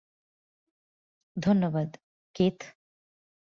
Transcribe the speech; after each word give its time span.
ধন্যবাদ, 1.37 1.89
কিথ। 2.35 2.57